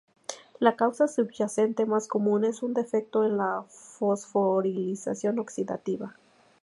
[0.59, 6.15] La causa subyacente más común es un defecto en la fosforilación oxidativa.